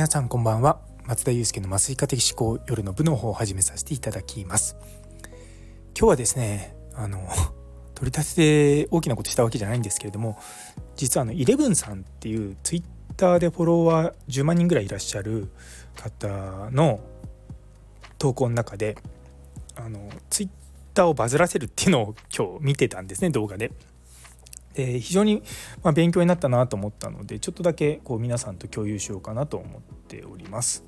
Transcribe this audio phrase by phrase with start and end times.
[0.00, 4.78] 皆さんこんばんは松田祐介の麻酔科的思考夜の部の方を始めさせていただきます
[5.94, 7.18] 今日はですねあの
[7.94, 10.38] 取り立てで大きなことしたわけじゃないんですけれども
[10.96, 12.82] 実はあのイレブンさんっていうツイッ
[13.14, 15.50] ターでフォロワー10万人ぐらいいらっしゃる
[15.96, 17.00] 方の
[18.16, 18.96] 投稿の中で
[19.76, 20.48] あのツイッ
[20.94, 23.70] ターをバズらせるっていうのを今日見てたんですね動画で。
[24.74, 25.42] で非常に
[25.82, 30.84] ま勉強になったなと思ったのでちょっとだけこう皆さんと共有しようかなと思っております。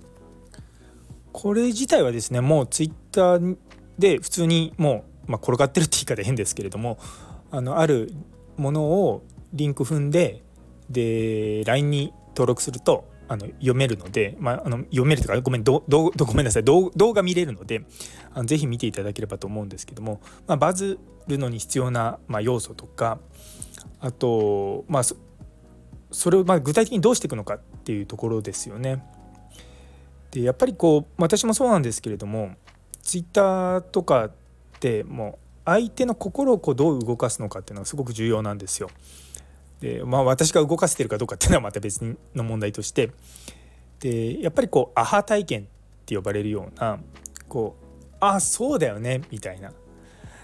[1.32, 3.56] これ自体はですねもうツイッター
[3.98, 6.98] で普通にもう、まあ、転がってるって言い方変ですけれども
[7.50, 8.12] あのある
[8.56, 9.22] ものを
[9.52, 10.42] リンク踏んで
[10.90, 17.82] で LINE に登録するとあの読めるので、まあ、あの読めるとかごめんどどごめんなさい動画見れるので
[18.34, 23.20] あのぜひ見ていただければと思うんですけども、まあ、バズるのに必要な、まあ、要素とか
[24.00, 25.02] あとまあ
[26.10, 29.04] それをま具体的にどうしていくのかっていうところですよね。
[30.30, 32.56] でやっぱりこう私もそうなんですけれども
[33.02, 34.30] ツイッターとかっ
[34.80, 38.90] てもう相手の心をこうどう動かすのかっていうのがすごく重要なんですよ。
[39.80, 42.02] でまあ私が動かせてるかどうかっていうのはまた別
[42.34, 43.10] の問題として
[44.00, 45.64] でやっぱりこうアハ体験っ
[46.06, 46.98] て呼ばれるような
[47.48, 49.72] こうああそうだよねみたいな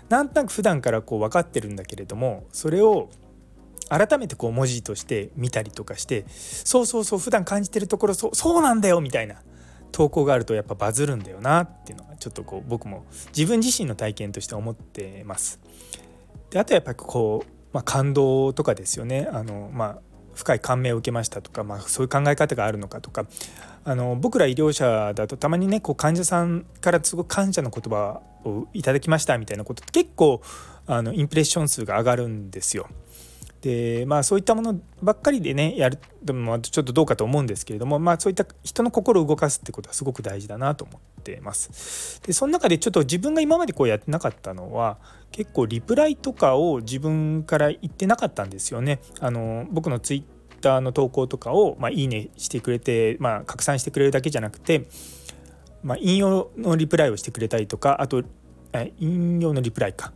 [0.08, 3.10] なんとなく普段からこう分かってるんだけれどもそれを
[3.88, 9.36] 改めてこう文字として見たりとかしてそうそうそう普段感じてるところそうそうなんだよみたいな
[9.92, 13.04] 投稿があるとやっぱバズるんだよなっていうのがちょっとこう僕も
[13.36, 15.60] 自分自身の体験として思ってます。
[16.50, 19.98] であとやっぱりこう、まあ、感動とかですよねあの、まあ、
[20.34, 23.26] 深い感銘を受けましたとか、まあ、そういう考え方があるのかとか
[23.84, 30.40] あの僕ら医療者だとたまにねこう患者さんからすごく感謝の言葉をいただきましたみたいなことって結構
[30.86, 32.88] あのインプレッション数が上がるんですよ。
[33.60, 42.22] でまあそういったものばっかりでねやるでもちょっとどうかと思うんですけれどもまあそういった人の心を動かすってことはすごく大事だなと思ってます。
[42.22, 44.98] でその中でちょっと自分が今までこうやってなかったのは
[45.32, 49.00] 結構リプライとかを自分から言ってなかったんですよね。
[49.20, 54.88] あの僕のツイッターの投稿とかを、まあ、いいねしてくれて、まあ、拡散してくれるだけじゃなくて、
[55.82, 58.22] まあ、引用のリプライをしてくれたりとかあと
[58.98, 60.12] 引用のリプライか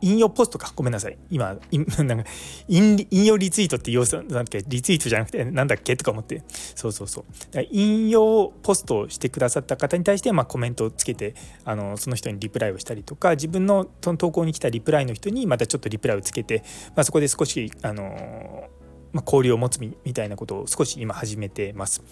[0.00, 0.72] 引用ポストか。
[0.74, 1.18] ごめんなさい。
[1.30, 1.56] 今
[2.04, 2.24] なんか
[2.68, 6.42] 引用リツイートって要素なんだっけリツイートじゃなくてなんだっけとか思って。
[6.48, 7.24] そうそうそう。
[7.70, 16.62] 引用ポストをしてくださった方に対して、まあ、コメントをつけてあのその人にリプライをしたりとか自分の投稿に来たリプライの人にまたちょっとリプライをつけて、
[16.94, 18.68] まあ、そこで少しあの、
[19.12, 22.02] まあ、交流を持つみたいなことを少し今始めてます。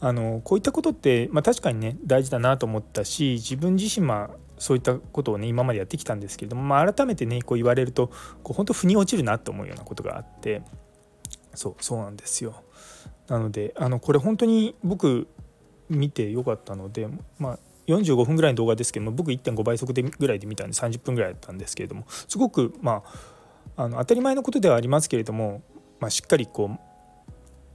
[0.00, 8.08] あのこういったことって、まあ、確かにね大事だなと思ったし自分自身まあそういったことをね今までやってきたんですけれども、まあ、改めてねこう言われると
[8.42, 10.62] こう本当腑に落ちるなと思うようなことがあって
[11.54, 12.62] そうそうなんですよ。
[13.28, 15.28] なのであのこれ本当に僕
[15.88, 23.02] 見てよかったので、まあ、45分ぐらいの動画ですけども僕1.5倍速でぐらいで見たんで30分ぐらいだったんですけれどもすごくま
[23.76, 25.62] ああの当たり前のことではありますけれども、
[26.00, 26.70] まあ、しっかりこ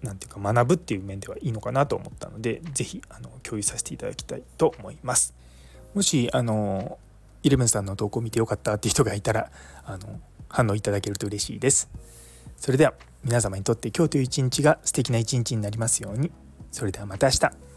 [0.04, 3.02] うなんていうか学ぶっていう面ではいいのかなと思ったので是非
[3.44, 5.34] 共有させていただきたいと思います。
[5.94, 6.98] もしあの
[7.44, 9.52] イレブンさんの投稿を見てよかったっていう人がいたら
[9.86, 10.20] あの
[10.50, 11.90] 反応いただけると嬉しいです。
[12.58, 16.32] それでは皆様にとって今日という一日が素敵な一日になりますように。
[16.72, 17.69] それではまた明日。